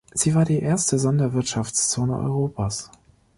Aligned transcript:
Sie 0.15 0.33
war 0.33 0.45
die 0.45 0.59
erste 0.63 0.97
Sonderwirtschaftszone 0.97 2.17
Europas. 2.17 2.89